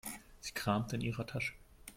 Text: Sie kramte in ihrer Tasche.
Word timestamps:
Sie 0.39 0.51
kramte 0.53 0.95
in 0.95 1.03
ihrer 1.03 1.27
Tasche. 1.27 1.53